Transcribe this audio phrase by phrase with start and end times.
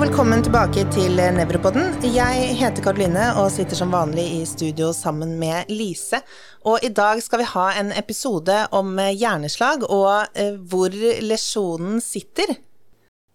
[0.00, 1.90] og velkommen tilbake til Nevropodden.
[2.08, 6.22] Jeg heter Karoline og sitter som vanlig i studio sammen med Lise.
[6.64, 12.54] Og i dag skal vi ha en episode om hjerneslag og eh, hvor lesjonen sitter.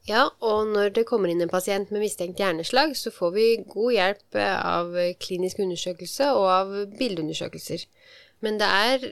[0.10, 3.94] Ja, og når det kommer inn en pasient med mistenkt hjerneslag, så får vi god
[4.00, 7.86] hjelp av klinisk undersøkelse og av bildeundersøkelser.
[8.42, 9.10] Men det er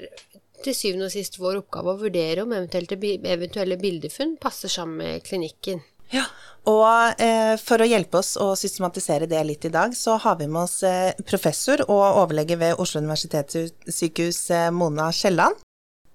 [0.66, 5.86] til syvende og sist vår oppgave å vurdere om eventuelle bildefunn passer sammen med klinikken.
[6.14, 6.28] Ja,
[6.70, 10.48] og eh, for å hjelpe oss å systematisere det litt i dag, så har vi
[10.48, 15.60] med oss eh, professor og overlege ved Oslo universitetssykehus, eh, Mona Kielland.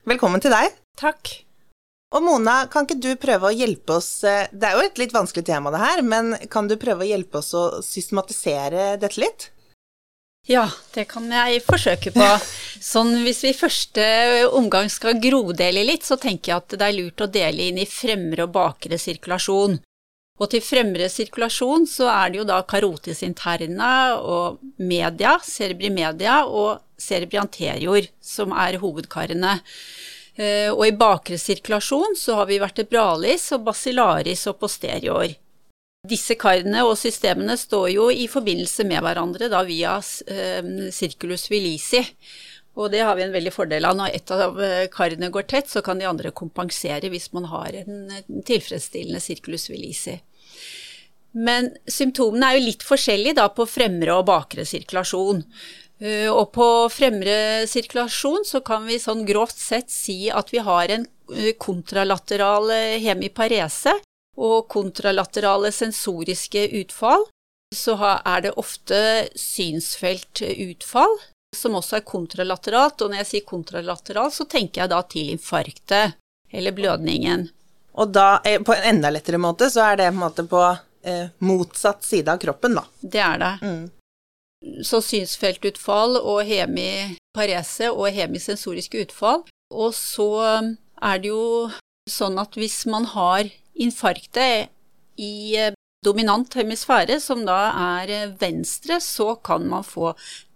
[0.08, 0.78] Velkommen til deg.
[0.96, 1.34] Takk.
[2.16, 5.12] Og Mona, kan ikke du prøve å hjelpe oss eh, Det er jo et litt
[5.12, 9.50] vanskelig tema, det her, men kan du prøve å hjelpe oss å systematisere dette litt?
[10.48, 12.24] Ja, det kan jeg forsøke på.
[12.92, 14.06] Sånn hvis vi i første
[14.56, 17.84] omgang skal grodele litt, så tenker jeg at det er lurt å dele inn i
[17.90, 19.76] fremre og bakre sirkulasjon.
[20.38, 26.78] Og til fremre sirkulasjon så er det jo da carotis interna og media, cerebrimedia og
[26.98, 29.58] cerebri anterior som er hovedkarene.
[30.38, 35.26] Eh, og i bakre sirkulasjon så har vi vertebralis og basilaris og posterior.
[36.08, 40.62] Disse karene og systemene står jo i forbindelse med hverandre da via eh,
[40.94, 42.04] circulus vilisi.
[42.78, 43.96] Og det har vi en veldig fordel av.
[43.98, 47.74] Når ett av eh, karene går tett, så kan de andre kompensere hvis man har
[47.82, 50.20] en tilfredsstillende sirkulus vilisi.
[51.36, 55.42] Men symptomene er jo litt forskjellige da på fremre og bakre sirkulasjon.
[56.00, 60.92] Eh, og på fremre sirkulasjon så kan vi sånn grovt sett si at vi har
[60.94, 62.70] en eh, kontralateral
[63.02, 63.98] hemiparese
[64.38, 67.26] og kontralaterale sensoriske utfall.
[67.74, 71.18] Så er det ofte synsfeltutfall,
[71.56, 73.02] som også er kontralateralt.
[73.02, 76.16] Og når jeg sier kontralateral, så tenker jeg da til infarktet
[76.54, 77.48] eller blødningen.
[77.98, 80.62] Og da, eh, på en enda lettere måte, så er det på en måte på
[81.02, 82.84] eh, motsatt side av kroppen, da.
[83.00, 83.54] Det er det.
[83.62, 84.82] Mm.
[84.86, 89.44] Så synsfeltutfall og hemiparese og hemisensoriske utfall.
[89.70, 91.70] Og så er det jo
[92.10, 94.72] sånn at hvis man har infarktet
[95.20, 97.58] i eh, dominant hemisfære, som da
[98.00, 100.12] er eh, venstre, så kan man få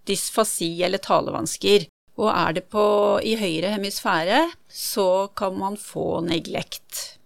[0.09, 1.87] dysfasi eller talevansker.
[2.21, 2.85] Og er det på,
[3.25, 7.19] i høyre hemisfære, så kan man få neglekt.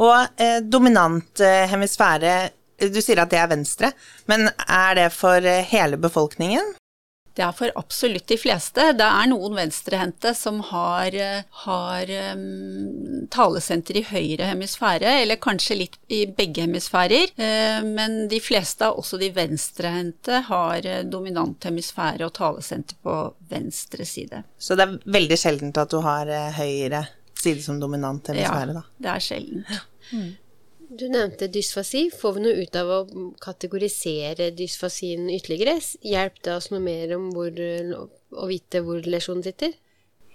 [0.00, 2.34] Og eh, dominant eh, hemisfære,
[2.90, 3.92] du sier at det er venstre,
[4.30, 6.74] men er det for eh, hele befolkningen?
[7.32, 8.90] Det er for absolutt de fleste.
[8.98, 15.78] Det er noen venstrehendte som har, eh, har um, talesenter i høyre hemisfære, eller kanskje
[15.78, 17.32] litt i begge hemisfærer.
[17.40, 23.16] Uh, men de fleste, også de venstrehendte, har dominant hemisfære og talesenter på
[23.48, 24.44] venstre side.
[24.60, 26.28] Så det er veldig sjeldent at du har
[26.58, 27.06] høyre
[27.42, 28.84] side som dominant hemisfære, da?
[28.84, 29.76] Ja, det er sjeldent.
[30.12, 30.30] Mm.
[30.92, 32.10] Du nevnte dysfasi.
[32.12, 35.78] Får vi noe ut av å kategorisere dysfasien ytterligere?
[36.04, 39.72] Hjelp det oss noe mer om hvor, å vite hvor lesjonen sitter?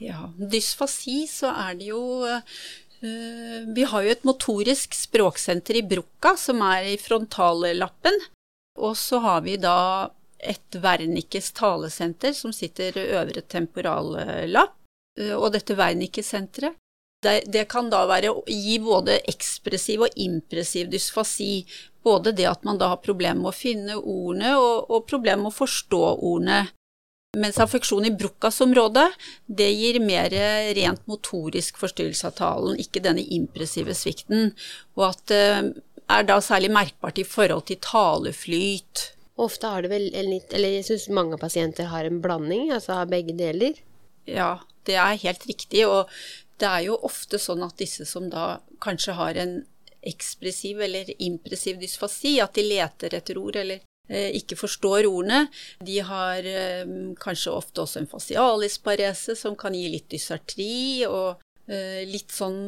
[0.02, 2.42] Ja, dysfasi så er det jo uh,
[3.74, 8.18] Vi har jo et motorisk språksenter i Brukka som er i frontallappen.
[8.82, 14.74] Og så har vi da et Wernickes talesenter som sitter øvre temporallapp.
[15.22, 16.82] Uh, og dette Wernicke-senteret
[17.24, 21.66] det, det, kan da være å gi både ekspressiv og impressiv dysfasi.
[22.06, 25.52] Både det at man da har problemer med å finne ordene, og, og problemer med
[25.52, 26.62] å forstå ordene.
[27.38, 29.10] Mens affeksjon i Brochas-området,
[29.60, 30.34] det gir mer
[30.78, 34.54] rent motorisk forstyrrelse av talen, ikke denne impressive svikten.
[34.98, 35.76] Og at det eh,
[36.08, 39.10] er da særlig merkbart i forhold til taleflyt.
[39.38, 43.02] Ofte har det vel en litt Eller jeg syns mange pasienter har en blanding, altså
[43.02, 43.76] har begge deler.
[44.28, 44.58] Ja,
[44.88, 45.84] det er helt riktig.
[45.88, 46.08] Og
[46.62, 49.60] det er jo ofte sånn at disse som da kanskje har en
[50.08, 55.48] ekspressiv eller impressiv dysfasi, at de leter etter ord eller eh, ikke forstår ordene,
[55.84, 56.86] de har eh,
[57.22, 62.62] kanskje ofte også en fasialisparese som kan gi litt dysartri og eh, litt sånn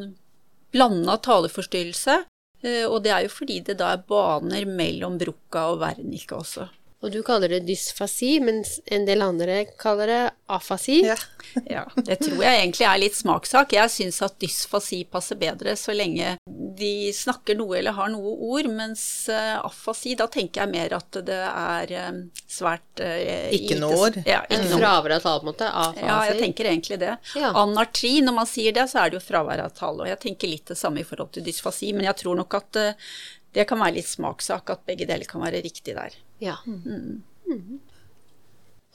[0.74, 2.24] blanda taleforstyrrelse.
[2.62, 6.68] Eh, og det er jo fordi det da er baner mellom Brukka og vernika også.
[7.00, 10.98] Og du kaller det dysfasi, mens en del andre kaller det afasi.
[11.07, 11.16] Ja.
[11.75, 11.86] ja.
[11.96, 13.75] det tror jeg egentlig er litt smakssak.
[13.78, 16.36] Jeg syns at dysfasi passer bedre så lenge
[16.80, 19.01] de snakker noe eller har noe ord, mens
[19.31, 24.22] uh, afasi, da tenker jeg mer at det er um, svært uh, Ikke noe ord?
[24.28, 25.72] Ja, en fravær av tale, på en måte?
[25.72, 26.06] Afasi?
[26.06, 27.16] Ja, jeg tenker egentlig det.
[27.40, 27.56] Ja.
[27.63, 30.52] Anartri, når man sier det, så er det jo fravær av tale, og jeg tenker
[30.52, 33.12] litt det samme i forhold til dysfasi, men jeg tror nok at uh,
[33.56, 36.16] det kan være litt smakssak at begge deler kan være riktig der.
[36.39, 36.57] Ja.
[36.65, 37.24] Mm.
[37.47, 37.80] Mm.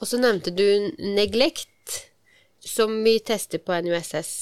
[0.01, 2.01] Og så nevnte du neglect,
[2.65, 4.33] som vi tester på NUSS.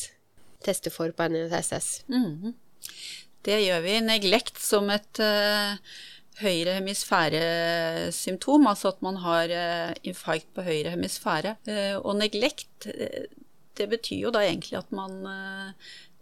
[0.63, 2.05] Tester for på NUSS.
[2.07, 2.53] Mm.
[3.43, 3.97] Det gjør vi.
[4.05, 5.75] Neglect som et uh,
[6.39, 11.57] høyre hemisfære-symptom, altså at man har uh, infarkt på høyre hemisfære.
[11.67, 12.87] Uh, og neglekt,
[13.77, 15.19] det betyr jo da egentlig at man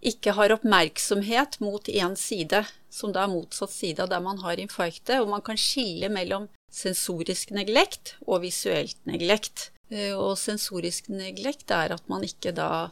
[0.01, 4.60] ikke har oppmerksomhet mot én side, som da er motsatt side av der man har
[4.60, 9.70] infarktet, og man kan skille mellom sensorisk neglekt og visuelt neglekt.
[10.16, 12.92] Og sensorisk neglekt er at man ikke da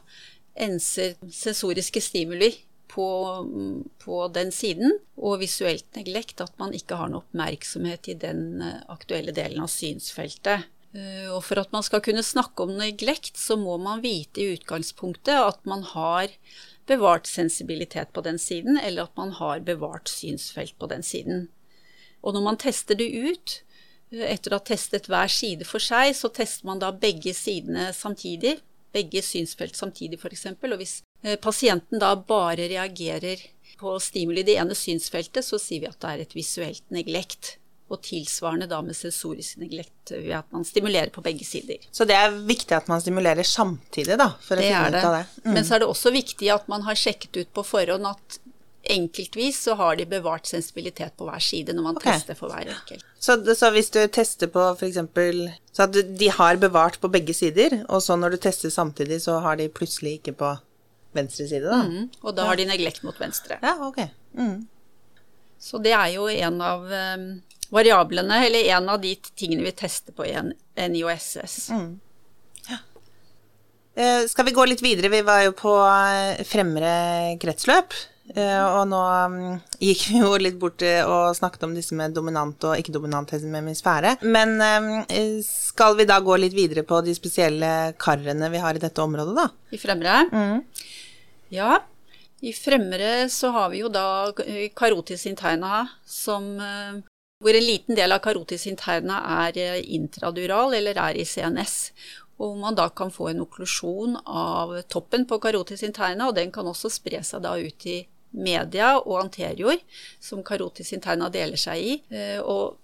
[0.60, 2.50] enser sensoriske stimuli
[2.90, 3.06] på,
[4.02, 8.82] på, den siden, og visuelt neglekt at man ikke har noe oppmerksomhet i den eh,
[8.90, 10.66] aktuelle delen av synsfeltet.
[10.96, 14.50] Eh, og for at man skal kunne snakke om neglekt, så må man vite i
[14.56, 16.34] utgangspunktet at man har
[16.90, 21.46] bevart sensibilitet på den siden, eller at man har bevart synsfelt på den siden.
[22.26, 23.69] Og når man tester det ut, eh,
[24.10, 28.58] etter å ha testet hver side for seg, så tester man da begge sidene samtidig
[28.92, 30.46] begge synsfelt samtidig, f.eks.
[30.50, 33.42] Og hvis eh, pasienten da bare reagerer
[33.80, 37.56] på stimuli i det ene synsfeltet, så sier vi at det er et visuelt neglekt.
[37.90, 41.80] Og tilsvarende da med sensorisk neglekt ved at man stimulerer på begge sider.
[41.90, 44.28] Så det er viktig at man stimulerer samtidig, da?
[44.44, 45.24] For å det finne ut av det.
[45.42, 45.56] Mm.
[45.56, 48.38] Men så er det også viktig at man har sjekket ut på forhånd at
[48.82, 52.14] enkeltvis så har de bevart sensibilitet på hver side når man okay.
[52.16, 53.04] tester for hver enkelt.
[53.20, 54.98] Så, så, hvis du tester på f.eks.
[55.72, 59.38] Så at de har bevart på begge sider, og så når du tester samtidig, så
[59.44, 60.54] har de plutselig ikke på
[61.16, 61.82] venstre side, da?
[61.84, 62.48] Mm, og da ja.
[62.52, 63.58] har de neglekt mot venstre.
[63.62, 64.04] Ja, ok.
[64.38, 64.68] Mm.
[65.60, 67.26] Så det er jo en av um,
[67.74, 70.54] variablene, eller en av de tingene vi tester på i en
[70.94, 71.58] NIOSS.
[71.74, 71.90] Mm.
[72.70, 72.78] Ja.
[73.98, 75.12] Uh, skal vi gå litt videre?
[75.12, 76.94] Vi var jo på eh, fremre
[77.42, 77.98] kretsløp.
[78.30, 79.00] Eh, og nå
[79.32, 84.16] mm, gikk vi jo litt bort og snakket om disse med dominant og ikke-dominant hemisfære.
[84.22, 88.82] Men eh, skal vi da gå litt videre på de spesielle karene vi har i
[88.82, 89.48] dette området, da?
[89.74, 90.18] I fremre?
[90.30, 90.60] Mm.
[91.54, 91.80] Ja.
[92.40, 94.30] I fremre så har vi jo da
[94.78, 96.54] karotis interna som
[97.40, 99.18] hvor en liten del av karotis interna
[99.48, 101.76] er intradural eller er i CNS.
[102.40, 106.68] Og man da kan få en okklusjon av toppen på karotis interna, og den kan
[106.68, 107.98] også spre seg da ut i
[108.30, 109.78] media og anterior,
[110.20, 111.96] som carotis interna deler seg i.
[112.14, 112.78] Eh, og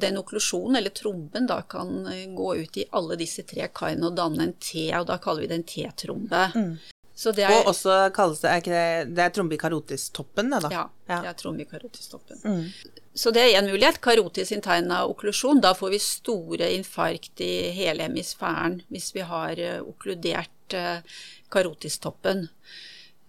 [0.00, 4.16] den okklusjonen, eller tromben, da kan eh, gå ut i alle disse tre karene og
[4.18, 6.46] danne en T, og da kaller vi det en T-trombe.
[6.54, 6.72] Mm.
[7.20, 10.70] Er, og også kalles det Er ikke det, det er trombe i karotistoppen, det, da?
[10.72, 11.18] Ja, ja.
[11.20, 12.40] det er trombe i karotistoppen.
[12.40, 12.94] Mm.
[13.12, 13.98] Så det er én mulighet.
[14.00, 15.60] Karotis interna okklusjon.
[15.60, 20.78] Da får vi store infarkt i hele hemisfæren hvis vi har eh, okkludert
[21.52, 22.46] karotistoppen.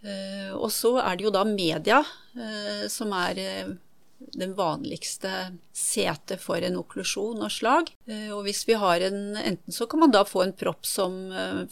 [0.01, 2.01] Eh, og så er det jo da media
[2.33, 3.71] eh, som er eh,
[4.37, 5.31] den vanligste
[5.73, 7.89] setet for en okklusjon og slag.
[8.35, 11.15] Og hvis vi har en Enten så kan man da få en propp som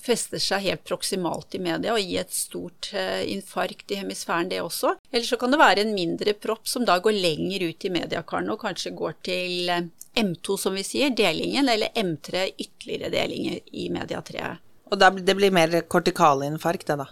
[0.02, 4.96] fester seg helt proksimalt i media og gi et stort infarkt i hemisfæren, det også.
[5.12, 8.58] Eller så kan det være en mindre propp som da går lenger ut i mediakarene
[8.58, 9.70] og kanskje går til
[10.18, 14.66] M2, som vi sier, delingen, eller M3, ytterligere delinger i mediatreet.
[14.90, 17.12] Og det blir mer kortikalinfarkt, det da?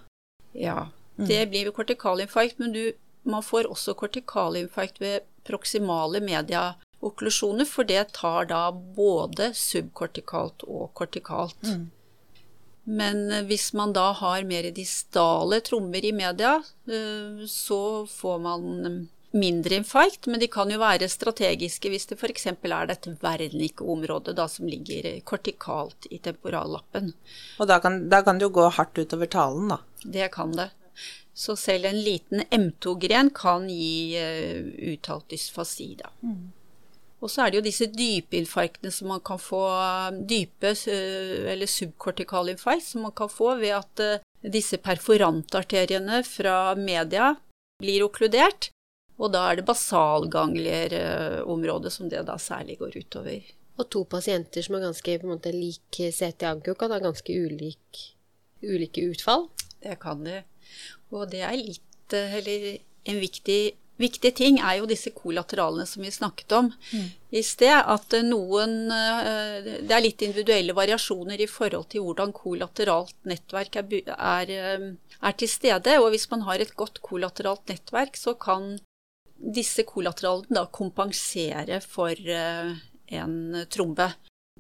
[0.58, 0.80] Ja.
[1.18, 2.84] Det blir ved kortikalinfarkt, men du,
[3.24, 11.62] man får også kortikalinfarkt ved proksimale mediaokklusjoner, for det tar da både subkortikalt og kortikalt.
[11.64, 11.88] Mm.
[12.88, 16.58] Men eh, hvis man da har mer distale trommer i media,
[16.88, 19.00] eh, så får man mm,
[19.38, 22.48] mindre infarkt, men de kan jo være strategiske hvis det f.eks.
[22.48, 27.12] er dette Wernicke-området som ligger kortikalt i temporallappen.
[27.60, 29.82] Og da kan, da kan det jo gå hardt utover talen, da?
[30.04, 30.72] Det kan det.
[31.38, 36.10] Så selv en liten M2-gren kan gi uh, uttalt dysfasi, da.
[36.26, 36.52] Mm.
[37.22, 39.64] Og så er det jo disse dypeinfarktene som man kan få,
[40.30, 47.36] dype uh, eller subkortikalinfarkt, som man kan få ved at uh, disse perforantarteriene fra media
[47.82, 48.70] blir okkludert.
[49.18, 53.42] Og da er det basalganglierområdet som det da særlig går utover.
[53.78, 57.86] Og to pasienter som er ganske på en måte lik CT-anko, kan ha ganske ulik,
[58.66, 59.44] ulike utfall?
[59.82, 60.44] Det kan de.
[61.14, 62.66] Og det er litt eh, Eller
[63.08, 63.62] en viktig,
[64.02, 67.08] viktig ting er jo disse kolateralene som vi snakket om mm.
[67.40, 67.76] i sted.
[67.78, 73.80] At eh, noen eh, Det er litt individuelle variasjoner i forhold til hvordan kolateralt nettverk
[73.82, 74.54] er, er,
[75.22, 75.98] er til stede.
[76.02, 78.76] Og hvis man har et godt kolateralt nettverk, så kan
[79.38, 83.36] disse kolateralene da kompensere for en
[83.70, 84.08] trombe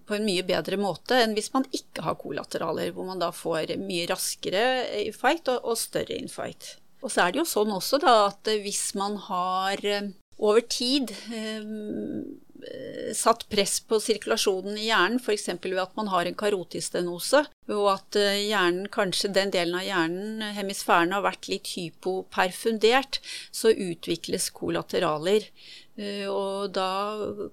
[0.08, 3.76] på en mye bedre måte enn hvis man ikke har kolateraler, hvor man da får
[3.82, 4.64] mye raskere
[5.04, 6.78] infight og, og større infight.
[7.04, 11.12] Og så er det jo sånn også da at hvis man har eh, over tid
[11.34, 15.50] eh, eh, satt press på sirkulasjonen i hjernen, f.eks.
[15.64, 20.46] ved at man har en karotistenose, og at eh, hjernen, kanskje den delen av hjernen,
[20.58, 23.22] hemisfæren, har vært litt hypoperfundert,
[23.52, 25.50] så utvikles kollateraler.
[25.98, 26.90] Og da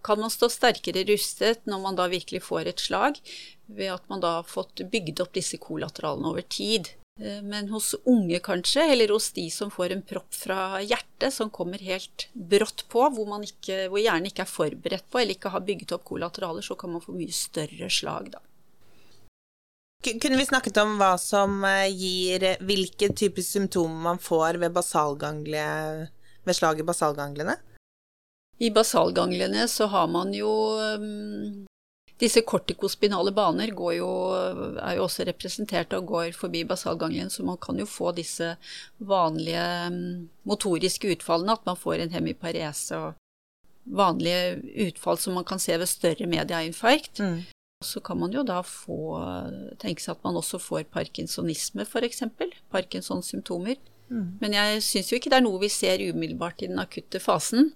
[0.05, 3.17] kan man stå sterkere rustet når man da virkelig får et slag,
[3.73, 6.93] ved at man da har fått bygd opp disse kolateralene over tid.
[7.21, 11.51] Eh, men hos unge kanskje, eller hos de som får en propp fra hjertet som
[11.51, 15.63] kommer helt brått på, hvor, ikke, hvor hjernen ikke er forberedt på eller ikke har
[15.67, 18.43] bygget opp kolateraler, så kan man få mye større slag da.
[20.05, 26.59] Kunne vi snakket om hva som eh, gir hvilke typer symptomer man får ved, ved
[26.59, 27.57] slag i basalganglene?
[28.59, 31.65] I basalganglene så har man jo um,
[32.23, 33.89] disse kortikospinale baner jo,
[34.79, 38.55] er jo også representert og går forbi basalganglien, så man kan jo få disse
[38.99, 43.15] vanlige mm, motoriske utfallene, at man får en hemiparese og
[43.85, 47.21] vanlige utfall som man kan se ved større mediainfarkt.
[47.21, 47.43] Mm.
[47.85, 49.19] Så kan man jo da få
[49.83, 52.23] tenke seg at man også får parkinsonisme, f.eks.
[52.73, 53.77] Parkinsons symptomer.
[54.09, 54.39] Mm.
[54.41, 57.75] Men jeg syns jo ikke det er noe vi ser umiddelbart i den akutte fasen.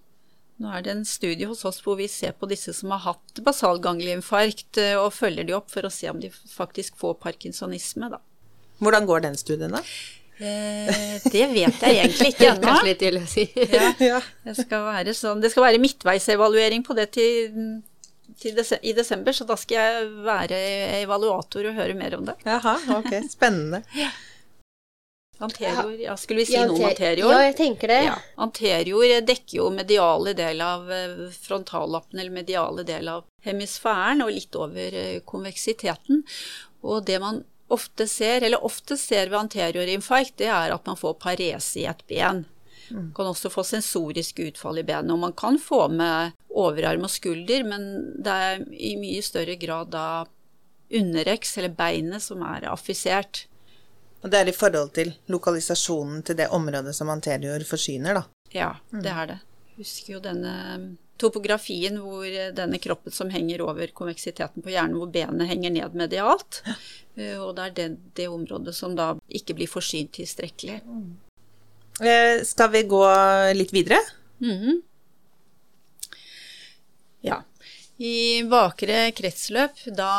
[0.59, 3.41] Nå er det en studie hos oss hvor vi ser på disse som har hatt
[3.47, 8.19] basalganglieinfarkt, eh, og følger de opp for å se om de faktisk får parkinsonisme, da.
[8.83, 9.83] Hvordan går den studien, da?
[10.39, 12.67] Eh, det vet jeg egentlig ikke ennå.
[12.67, 13.47] Kanskje litt ille å si.
[13.55, 17.79] ja, det, skal være sånn, det skal være midtveisevaluering på det til,
[18.43, 20.59] til des i desember, så da skal jeg være
[21.05, 22.35] evaluator og høre mer om det.
[22.47, 23.15] Jaha, ok.
[23.31, 23.85] Spennende.
[23.99, 24.11] ja.
[25.39, 27.31] Anterior, ja, skulle vi si noe om anterior?
[27.31, 27.99] Ja, jeg tenker det.
[28.09, 28.17] Ja.
[28.43, 34.59] Anterior dekker jo mediale del av eh, frontallappen, eller mediale del av hemisfæren, og litt
[34.59, 36.25] over eh, konveksiteten.
[36.83, 41.19] Og det man ofte ser, eller ofte ser ved anteriorinfarkt, det er at man får
[41.23, 42.43] parese i et ben.
[42.89, 47.13] Man kan også få sensoriske utfall i benet, og man kan få med overarm og
[47.13, 47.85] skulder, men
[48.25, 50.25] det er i mye større grad da
[50.89, 53.45] undereks, eller beinet, som er affisert.
[54.23, 58.25] Og det er i forhold til lokalisasjonen til det området som anterior forsyner, da.
[58.55, 59.03] Ja, mm.
[59.05, 59.39] det er det.
[59.79, 60.55] Husker jo denne
[61.19, 66.63] topografien hvor denne kroppen som henger over konveksiteten på hjernen, hvor benet henger ned medialt.
[67.19, 70.77] Eh, og det er det, det området som da ikke blir forsynt tilstrekkelig.
[70.87, 71.17] Mm.
[71.99, 73.03] Eh, skal vi gå
[73.59, 73.99] litt videre?
[74.39, 74.83] Mm -hmm.
[77.21, 77.43] Ja.
[77.99, 80.11] I bakre kretsløp, da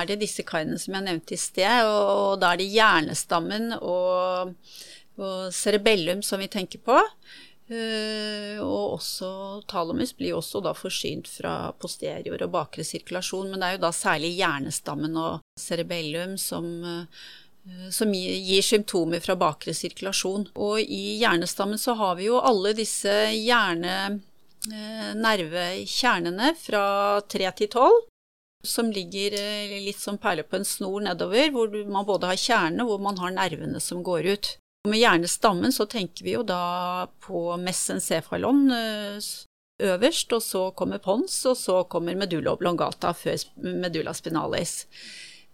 [0.00, 4.52] er det disse karene som jeg nevnte i sted, og da er det hjernestammen og,
[5.16, 6.98] og cerebellum som vi tenker på.
[7.72, 9.28] Uh, og også
[9.70, 13.92] thalamus blir også da forsynt fra posterior og bakre sirkulasjon, men det er jo da
[13.96, 17.30] særlig hjernestammen og cerebellum som uh,
[17.94, 20.48] som gir symptomer fra bakre sirkulasjon.
[20.58, 24.18] Og i hjernestammen så har vi jo alle disse hjerne
[24.70, 26.84] nervekjernene fra
[27.32, 28.00] 3 til 12,
[28.62, 32.86] som ligger eh, litt som perler på en snor nedover, hvor man både har kjernene
[32.86, 34.52] hvor man har nervene som går ut.
[34.88, 39.32] Med hjernestammen så tenker vi jo da på mesencefalon eh,
[39.82, 44.86] øverst, og så kommer pons, og så kommer medulla oblongata før medulla spinalis.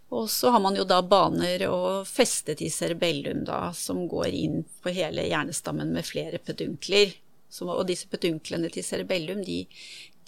[0.09, 4.63] Og så har man jo da baner og festet i cerebellum, da, som går inn
[4.83, 7.13] på hele hjernestammen med flere pedunkler.
[7.49, 9.63] Som, og disse pedunklene til cerebellum de,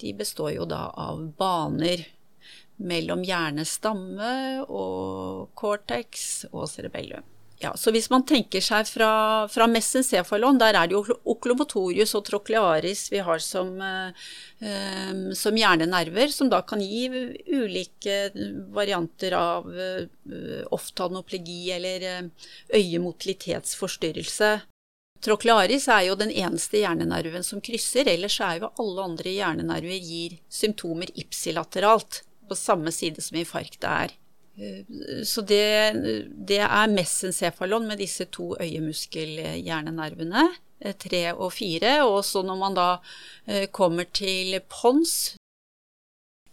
[0.00, 2.06] de, består jo da av baner
[2.80, 4.32] mellom hjernestamme
[4.64, 7.26] og cortex og cerebellum.
[7.60, 12.24] Ja, så hvis man tenker seg fra, fra mesencefalon, der er det jo oklomotorius og
[12.24, 17.04] trochlearis vi har som, eh, som, hjernenerver, som da kan gi
[17.52, 18.16] ulike
[18.72, 20.08] varianter av eh,
[20.72, 22.48] oftalmoplegi eller eh,
[22.80, 24.54] øyemotilitetsforstyrrelse.
[25.20, 30.38] Trochlearis er jo den eneste hjernenerven som krysser, ellers er jo alle andre hjernenerver gir
[30.48, 34.16] symptomer ipsilateralt, på samme side som infarktet er.
[34.60, 34.84] Eh,
[35.28, 35.94] så det,
[36.48, 40.48] det er mesencefalon med disse to øyemuskelhjernenervene,
[40.80, 42.04] eh, tre og fire.
[42.08, 42.98] Og så når man da
[43.46, 45.36] eh, kommer til pons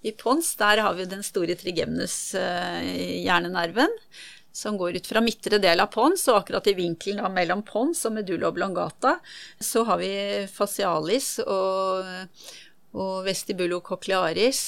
[0.06, 3.90] I pons der har vi den store trigemnus-hjernenerven
[4.58, 8.02] som går ut fra midtre del av pons, og akkurat i vinkelen da, mellom pons
[8.10, 9.18] og medulla oblongata
[9.62, 10.12] så har vi
[10.50, 12.08] facialis og,
[12.98, 14.62] og vestibulococlearis,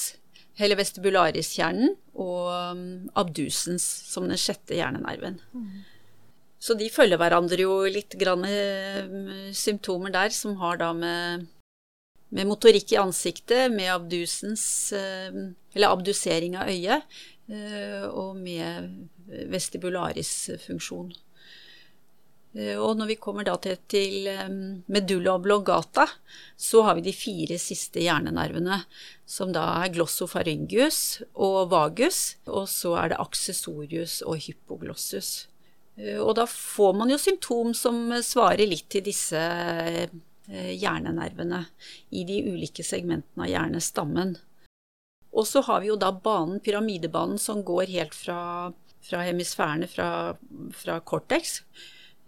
[0.60, 2.84] eller vestibulariskjernen, og um,
[3.18, 5.40] abdusens som den sjette hjernenerven.
[5.56, 5.80] Mm.
[6.60, 8.44] Så de følger hverandre jo litt grann
[9.56, 11.48] symptomer der som har da med,
[12.36, 19.10] med motorikk i ansiktet, med abdusens uh, Eller abdusering av øyet, og med
[19.50, 21.14] vestibularis-funksjon.
[22.58, 24.30] Eh, og når vi kommer da til, til
[24.90, 26.08] medulla oblongata,
[26.58, 28.82] så har vi de fire siste hjernenervene,
[29.30, 35.46] som da er glossofaryngus og vagus, og så er det aksessorius og hypoglossus.
[36.00, 39.46] Eh, og da får man jo symptom som svarer litt til disse
[40.50, 41.60] hjernenervene
[42.18, 44.32] i de ulike segmentene av hjernestammen.
[45.32, 48.42] Og så har vi jo da banen, pyramidebanen, som går helt fra,
[49.06, 50.10] fra hemisfærene, fra,
[50.74, 51.60] fra cortex,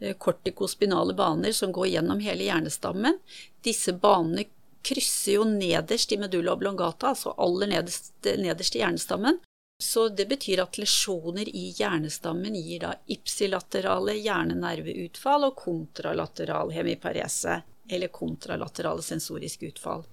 [0.01, 3.19] Eh, kortikospinale baner som går gjennom hele hjernestammen.
[3.61, 4.43] Disse banene
[4.81, 9.37] krysser jo nederst i medulla oblongata, altså aller nederst, nederst i hjernestammen.
[9.81, 18.13] Så det betyr at lesjoner i hjernestammen gir da ipsilaterale hjernenerveutfall og kontralateral hemiparese, eller
[18.13, 20.05] kontralaterale sensoriske utfall.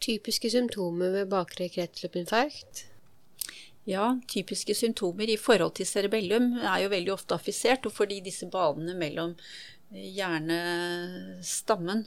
[0.00, 2.84] Typiske symptomer ved bakre kretsløpinfarkt?
[3.86, 8.48] Ja, typiske symptomer i forhold til cerebellum er jo veldig ofte affisert, og fordi disse
[8.50, 9.36] banene mellom
[9.94, 12.02] eh, hjernestammen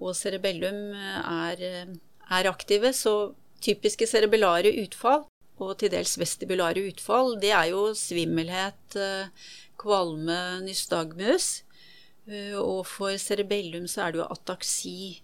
[0.00, 1.94] og cerebellum eh, er, eh,
[2.34, 3.14] er aktive, så
[3.62, 5.24] typiske cerebellare utfall,
[5.62, 8.96] og til dels vestibulare utfall, det er jo svimmelhet,
[9.78, 11.60] kvalme, nystagmus.
[12.56, 15.20] Og for cerebellum så er det jo ataksi.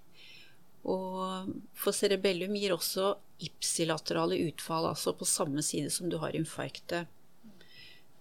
[0.86, 7.10] Og for cerebellum gir også ipsilaterale utfall, altså på samme side som du har infarktet.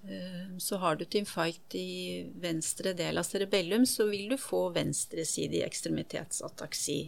[0.06, 4.68] Eh, så har du et infarkt i venstre del av cerebellum, så vil du få
[4.76, 7.00] venstresidig ekstremitetsataksi.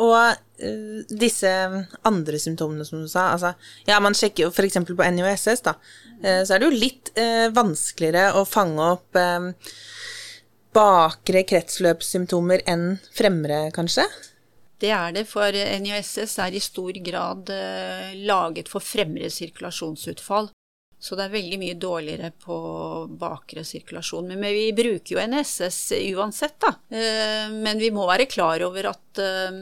[0.00, 1.50] Og uh, disse
[2.08, 3.50] andre symptomene som du sa, altså
[3.88, 4.78] Ja, man sjekker jo f.eks.
[4.88, 5.74] på NIOSS, da.
[6.22, 9.18] Uh, så er det jo litt uh, vanskeligere å fange opp
[10.76, 14.06] bakre kretsløpssymptomer enn fremre, kanskje?
[14.80, 20.48] Det er det, for NJSS er i stor grad eh, laget for fremre sirkulasjonsutfall.
[21.00, 22.56] Så det er veldig mye dårligere på
[23.20, 24.32] bakre sirkulasjon.
[24.32, 25.80] Men vi bruker jo NSS
[26.12, 26.74] uansett, da.
[26.92, 29.60] Eh, men vi må være klar over at eh,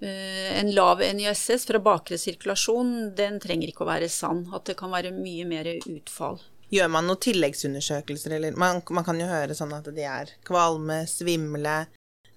[0.00, 4.46] en lav NISS fra bakre sirkulasjon, den trenger ikke å være sann.
[4.54, 6.40] At det kan være mye mer utfall.
[6.70, 11.02] Gjør man noen tilleggsundersøkelser, eller man, man kan jo høre sånn at de er kvalme,
[11.10, 11.80] svimle,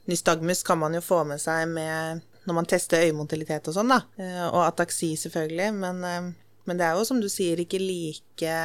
[0.06, 4.02] Nystagmus kan man jo få med seg med når man tester øyemotilitet og sånn, da.
[4.20, 5.70] Eh, og ataksi, selvfølgelig.
[5.80, 8.58] Men, eh, men, det er jo, som du sier, ikke like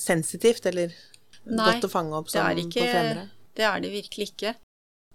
[0.00, 0.92] sensitivt eller
[1.44, 3.24] Nei, godt å fange opp som ikke, på fremre.
[3.56, 4.54] Det er det virkelig ikke.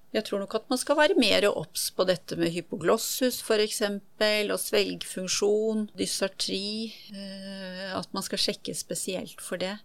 [0.10, 4.58] Jeg tror nok at man skal være mer obs på dette med hypoglossus f.eks., og
[4.58, 6.90] svelgfunksjon, dysartri.
[7.14, 9.76] Eh, at man skal sjekke spesielt for det.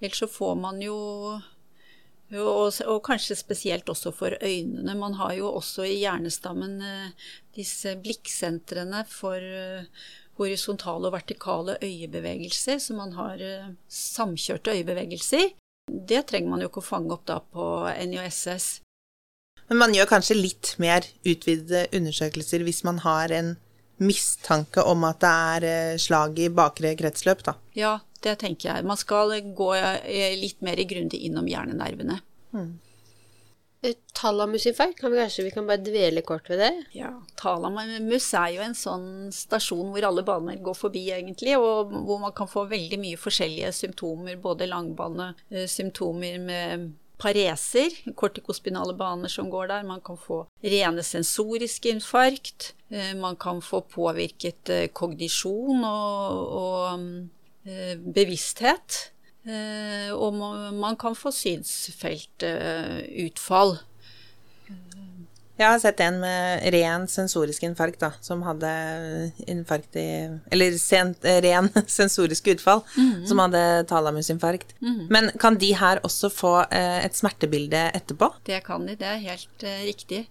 [0.00, 0.96] Ellers så får man jo
[2.34, 4.94] og, og, kanskje spesielt også for øynene.
[4.96, 9.84] Man har jo også i hjernestammen eh, disse blikksentrene for eh,
[10.40, 13.44] horisontale og vertikale øyebevegelser, så man har
[13.86, 15.52] samkjørte øyebevegelser.
[15.92, 17.68] Det trenger man jo ikke å fange opp da på
[18.08, 18.80] NIOSS.
[19.70, 23.54] Men man gjør kanskje litt mer utvidede undersøkelser hvis man har en
[24.02, 27.56] mistanke om at det er slag i bakre kretsløp, da?
[27.78, 28.86] Ja, det tenker jeg.
[28.88, 32.18] Man skal gå eh, litt mer grundig innom hjernenervene.
[32.54, 32.72] Mm.
[34.16, 36.72] Talamusinfarkt, kan vi kanskje vi kan bare dvele kort ved det?
[36.96, 42.22] Ja, talamus er jo en sånn stasjon hvor alle baner går forbi, egentlig, og hvor
[42.22, 46.86] man kan få veldig mye forskjellige symptomer, både langbanesymptomer eh, med
[47.20, 49.86] pareser, kortikospinale baner som går der.
[49.86, 52.72] Man kan få rene sensoriske infarkt.
[52.90, 57.30] Eh, man kan få påvirket kognisjon og, og
[57.64, 59.08] Eh, bevissthet.
[59.48, 60.34] Eh, og
[60.76, 63.78] man kan få synsfeltutfall.
[65.54, 68.70] Jeg har sett en med ren sensorisk infarkt, da, som hadde
[69.46, 70.06] infarkt i
[70.50, 73.26] Eller sent, ren sensorisk utfall, mm -hmm.
[73.26, 74.74] som hadde talamusinfarkt.
[74.80, 75.06] Mm -hmm.
[75.10, 78.34] Men kan de her også få eh, et smertebilde etterpå?
[78.46, 80.26] Det kan de, det er helt riktig.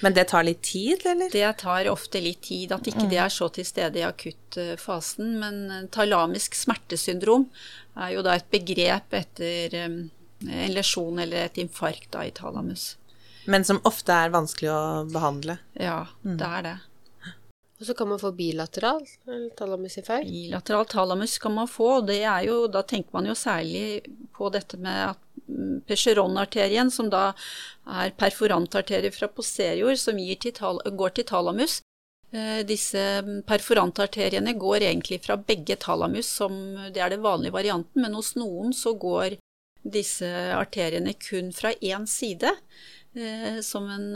[0.00, 1.30] Men det tar litt tid, eller?
[1.30, 2.72] Det tar ofte litt tid.
[2.72, 3.10] At ikke mm.
[3.10, 5.38] det er så til stede i akuttfasen.
[5.38, 7.46] Men thalamisk talamisk smertesyndrom
[7.96, 10.10] er jo da et begrep etter en
[10.72, 12.96] lesjon eller et infarkt da, i talamus.
[13.50, 15.58] Men som ofte er vanskelig å behandle?
[15.74, 16.36] Ja, mm.
[16.38, 16.78] det er det.
[17.82, 19.00] Og så kan man få bilateral
[20.06, 20.28] feil.
[20.28, 24.04] Bilateral talamus kan man få, og det er jo, da tenker man jo særlig
[24.36, 25.18] på dette med at
[25.88, 27.32] Percheron-arterien, som da
[27.90, 31.80] er perforantarterier fra posterior, som til går til talamus.
[32.32, 33.02] Eh, disse
[33.50, 36.54] perforantarteriene går egentlig fra begge talamus, som
[36.94, 39.40] det er den vanlige varianten, men hos noen så går
[39.82, 42.54] disse arteriene kun fra én side,
[43.62, 44.06] som en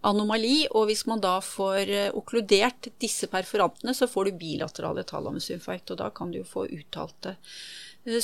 [0.00, 0.64] anomali.
[0.70, 6.00] Og hvis man da får eh, okkludert disse perforantene, så får du bilaterale talamusinfarkt, og
[6.00, 7.36] da kan du jo få uttalte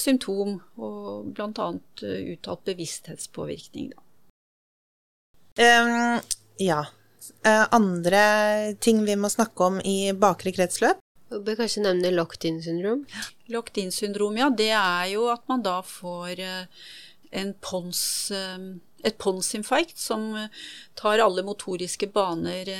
[0.01, 1.66] symptom, og bl.a.
[2.33, 3.90] uttalt bevissthetspåvirkning.
[5.61, 6.22] Um,
[6.62, 6.85] ja.
[7.44, 8.22] Andre
[8.81, 11.03] ting vi må snakke om i bakre kretsløp?
[11.29, 13.03] Du bør kanskje nevne locked-in syndrom.
[13.53, 14.49] Locked-in syndrom, ja.
[14.49, 16.40] Det er jo at man da får
[17.37, 18.01] en pons,
[19.04, 20.32] et ponsinfarkt som
[20.96, 22.70] tar alle motoriske baner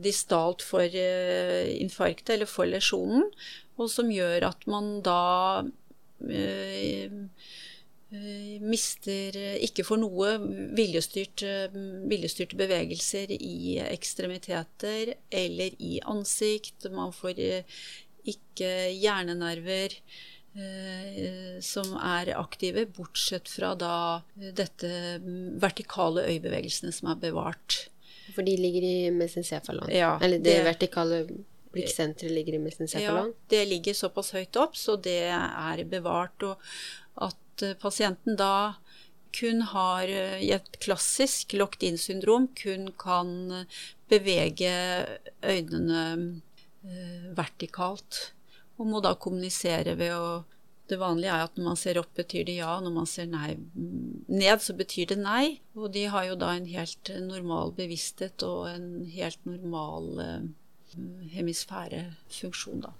[0.00, 3.26] distalt for infarktet eller for lesjonen,
[3.80, 5.52] og som gjør at man da
[8.62, 10.34] mister ikke for noe
[10.76, 11.44] viljestyrt,
[12.08, 16.88] viljestyrte bevegelser i ekstremiteter eller i ansikt.
[16.92, 17.40] Man får
[18.28, 19.96] ikke hjernenerver
[21.64, 23.94] som er aktive, bortsett fra da
[24.36, 24.90] dette
[25.62, 27.78] vertikale øyebevegelsene som er bevart.
[28.34, 29.90] For de ligger i mesencefalon?
[29.92, 31.22] Ja, Eller det, det vertikale
[31.72, 33.32] blikksenteret ligger i mesencefalon?
[33.32, 36.44] Ja, det ligger såpass høyt opp, så det er bevart.
[36.44, 36.60] Og
[37.28, 38.74] at pasienten da
[39.32, 43.64] kun har i et klassisk locked-in-syndrom kun kan
[44.12, 44.72] bevege
[45.40, 46.42] øynene
[47.36, 48.32] vertikalt.
[48.80, 50.26] Og må da kommunisere ved å
[50.90, 52.72] det vanlige er at når man ser opp, betyr det ja.
[52.82, 53.54] Når man ser nei,
[54.28, 55.44] ned, så betyr det nei.
[55.78, 60.50] Og de har jo da en helt normal bevissthet og en helt normal eh,
[61.36, 62.92] hemisfærefunksjon, da.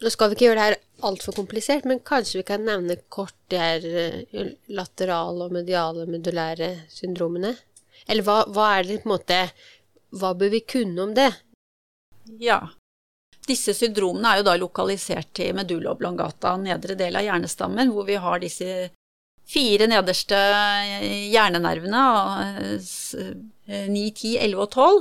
[0.00, 0.78] Nå skal vi ikke gjøre det her
[1.10, 7.52] altfor komplisert, men kanskje vi kan nevne kort de her laterale og mediale medulære syndromene?
[8.08, 9.40] Eller hva, hva er det på en måte
[10.16, 11.28] Hva bør vi kunne om det?
[12.40, 12.62] Ja,
[13.50, 18.18] disse syndromene er jo da lokalisert til medulla oblongata, nedre del av hjernestammen, hvor vi
[18.20, 18.90] har disse
[19.50, 20.38] fire nederste
[21.32, 22.02] hjernenervene,
[22.78, 25.00] 9, 10, 11 og 12.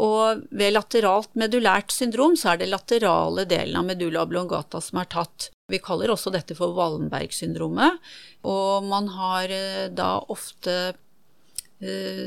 [0.00, 5.10] Og ved lateralt medullært syndrom så er det laterale delen av medulla oblongata som er
[5.12, 5.50] tatt.
[5.72, 7.98] Vi kaller også dette for Wallenberg-syndromet,
[8.46, 9.52] og man har
[9.96, 11.03] da ofte Eh,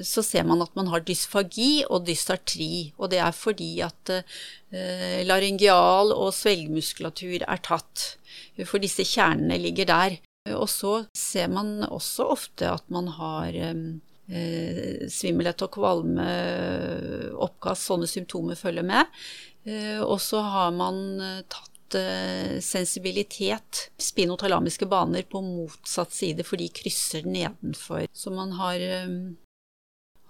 [0.05, 2.91] så ser man at man har dysfagi og dysartri.
[2.97, 8.09] Og det er fordi at eh, laryngeal og svelgmuskulatur er tatt.
[8.65, 10.17] For disse kjernene ligger der.
[10.55, 16.27] Og så ser man også ofte at man har eh, svimmelhet og kvalme,
[17.47, 19.17] oppkast, sånne symptomer følger med.
[20.07, 21.19] Og så har man
[21.51, 21.97] tatt
[22.63, 28.05] sensibilitet, spinotalamiske baner, på motsatt side, for de krysser nedenfor.
[28.15, 28.83] Så man har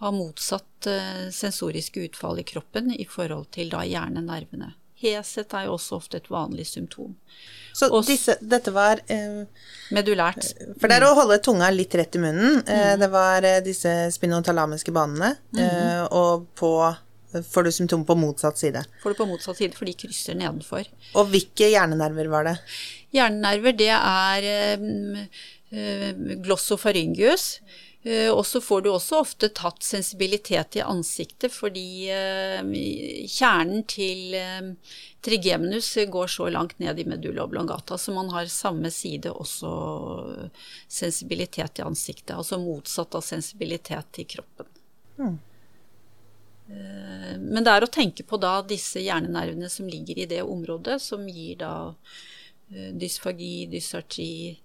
[0.02, 4.74] har motsatt eh, sensoriske utfall i kroppen i forhold til da hjernenervene.
[4.98, 7.14] Heshet er jo også ofte et vanlig symptom.
[7.78, 9.44] Så disse, dette var eh,
[9.94, 10.48] Medulært.
[10.82, 12.64] For det er å holde tunga litt rett i munnen.
[12.64, 13.04] Eh, mm.
[13.04, 16.72] Det var eh, disse spinotalamiske banene, mm og på
[17.44, 18.82] får du symptomer på motsatt side.
[19.02, 20.88] Får du på motsatt side, for de krysser nedenfor.
[21.20, 22.56] Og hvilke hjernenerver var det?
[23.14, 27.50] Hjernenerver, det er eh, glossofaryngius.
[28.08, 32.62] Eh, og så får du også ofte tatt sensibilitet i ansiktet, fordi eh,
[33.28, 34.70] kjernen til eh,
[35.26, 39.72] trigeminus går så langt ned i medulla oblongata, så man har samme side også
[40.88, 42.38] sensibilitet i ansiktet.
[42.38, 44.72] Altså motsatt av sensibilitet i kroppen.
[45.18, 45.38] Mm.
[46.68, 51.24] Men det er å tenke på da disse hjernenervene som ligger i det området, som
[51.32, 51.72] gir da
[52.68, 54.58] dysfagi, dysartri,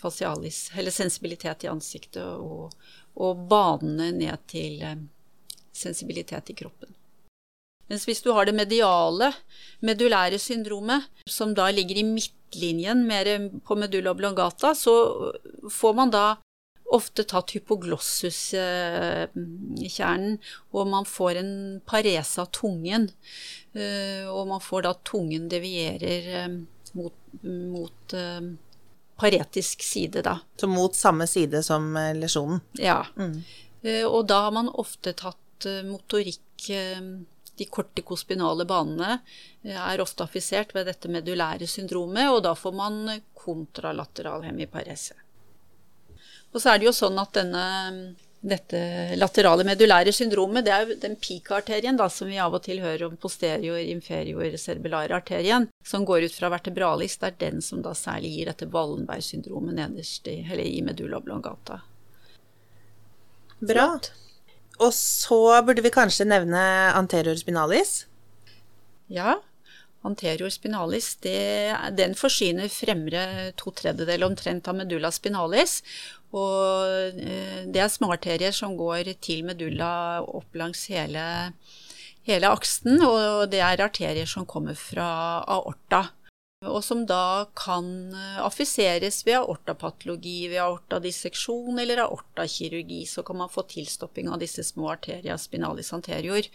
[0.00, 2.72] facialis, eller sensibilitet i ansiktet, og,
[3.16, 4.96] og banene ned til eh,
[5.74, 6.90] sensibilitet i kroppen.
[7.90, 9.32] Mens hvis du har det mediale,
[9.84, 14.92] medulære syndromet, som da ligger i midtlinjen mer på medulla oblongata, så
[15.70, 16.36] får man da
[16.94, 20.38] ofte tatt hypoglossus-kjernen,
[20.72, 23.10] og man får en parese av tungen.
[23.74, 26.48] Eh, og man får da tungen devierer eh,
[26.94, 28.14] mot, mot
[29.16, 30.38] paretisk side, da.
[30.60, 32.60] Så mot samme side som eh, lesjonen?
[32.72, 33.06] Ja.
[33.16, 33.42] Mm.
[33.82, 36.40] Eh, og da har man ofte tatt eh, motorikk
[37.54, 39.20] de kortikospinale banene
[39.62, 42.96] er ofte affisert ved dette medulære syndromet, og da får man
[43.38, 45.14] kontralateral hemiparese.
[46.50, 47.66] Og så er det jo sånn at denne
[48.44, 48.78] dette
[49.16, 53.06] laterale medulære syndromet, det er jo den PIK-arterien da, som vi av og til hører
[53.06, 57.16] om posterior inferior cerebellare arterien, som går ut fra vertebralis.
[57.20, 61.80] Det er den som da særlig gir dette Wallenberg-syndromet nederst i, eller i medulla oblongata.
[63.64, 63.88] Bra.
[64.82, 66.60] Og så burde vi kanskje nevne
[66.92, 68.02] anterior spinalis?
[69.08, 69.38] Ja.
[70.04, 75.78] Anterior spinalis, det, den forsyner fremre to tredjedeler omtrent av medulla spinalis.
[76.34, 81.24] Og eh, det er småarterier som går til medulla opp langs hele
[82.24, 85.06] hele aksen, og det er arterier som kommer fra
[85.44, 86.06] aorta.
[86.64, 87.86] Og som da kan
[88.16, 93.02] eh, affiseres ved aortapatologi, ved aortadisseksjon eller aortakirurgi.
[93.04, 96.48] Så kan man få tilstopping av disse små arteria spinalis anterior.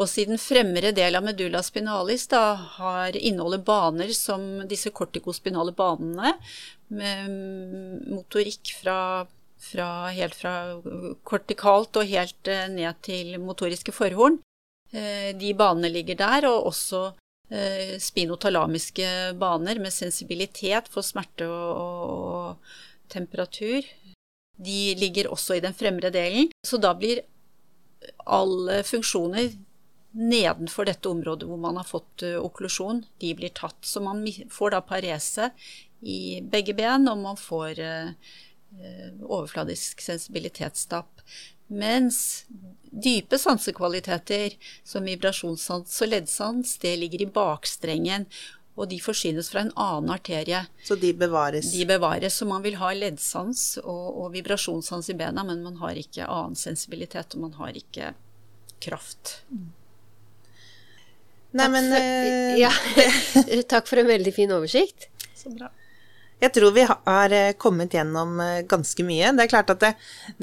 [0.00, 6.36] Og siden fremre del av medulla spinalis da har inneholder baner som disse kortikospinale banene,
[6.92, 7.32] med
[8.12, 9.24] motorikk fra,
[9.60, 10.54] fra, helt fra
[11.28, 14.38] kortikalt og helt eh, ned til motoriske forhorn,
[14.92, 17.02] eh, de banene ligger der, og også
[17.52, 19.08] eh, spinotalamiske
[19.40, 22.78] baner med sensibilitet for smerte og, og,
[23.12, 23.84] temperatur.
[24.56, 27.24] De ligger også i den fremre delen, så da blir
[28.24, 29.50] alle funksjoner
[30.12, 33.80] nedenfor dette området hvor man har fått uh, okklusjon, de blir tatt.
[33.80, 35.50] Så man får da parese
[36.00, 38.32] i begge ben, og man får uh,
[39.22, 41.22] overfladisk sensibilitetstap.
[41.72, 42.44] Mens
[42.92, 48.26] dype sansekvaliteter som vibrasjonssans og leddsans, det ligger i bakstrengen.
[48.72, 50.62] Og de forsynes fra en annen arterie.
[50.84, 51.74] Så de bevares?
[51.74, 52.38] De bevares.
[52.40, 56.56] Så man vil ha leddsans og, og vibrasjonssans i bena, men man har ikke annen
[56.56, 58.14] sensibilitet, og man har ikke
[58.80, 59.42] kraft.
[59.52, 59.68] Mm.
[61.58, 62.72] Nei, men for, Ja.
[63.72, 65.08] Takk for en veldig fin oversikt.
[65.36, 65.70] Så bra.
[66.42, 69.34] Jeg tror vi har eh, kommet gjennom eh, ganske mye.
[69.36, 69.92] Det er klart at det,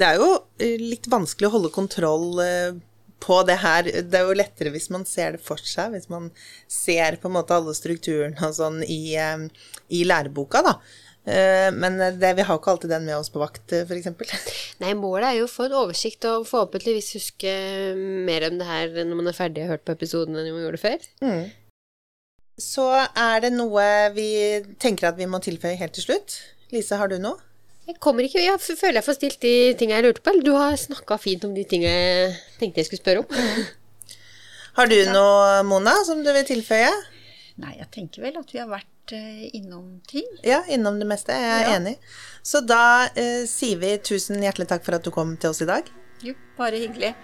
[0.00, 0.30] det er jo
[0.80, 2.40] litt vanskelig å holde kontroll
[3.20, 3.90] på det her.
[4.08, 6.30] Det er jo lettere hvis man ser det for seg, hvis man
[6.70, 9.02] ser på en måte alle strukturene og sånn i,
[9.92, 10.78] i læreboka, da.
[11.28, 14.08] Eh, men det, vi har ikke alltid den med oss på vakt, eh, f.eks.
[14.82, 17.52] Nei, målet er jo å få en oversikt og forhåpentligvis huske
[18.26, 20.80] mer om det her når man er ferdig og hørt på episoden enn man gjorde
[20.80, 21.04] før.
[21.24, 21.44] Mm.
[22.60, 23.84] Så er det noe
[24.16, 24.30] vi
[24.80, 26.40] tenker at vi må tilføye helt til slutt.
[26.72, 27.40] Lise, har du noe?
[27.88, 30.32] Jeg kommer ikke, jeg føler jeg får stilt de tingene jeg lurte på.
[30.32, 33.70] Eller du har snakka fint om de tingene jeg tenkte jeg skulle spørre om.
[34.76, 36.92] Har du noe, Mona, som du vil tilføye?
[37.60, 40.26] Nei, jeg tenker vel at vi har vært Eh, innom ting.
[40.42, 41.34] Ja, innom det meste.
[41.34, 41.76] Jeg er ja.
[41.76, 41.96] enig.
[42.42, 45.68] Så da eh, sier vi tusen hjertelig takk for at du kom til oss i
[45.70, 45.88] dag.
[46.22, 47.14] Jo, bare hyggelig.